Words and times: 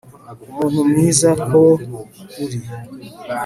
Umuntu 0.51 0.77
mwiza 0.89 1.29
ko 1.49 1.59
uri 2.43 2.59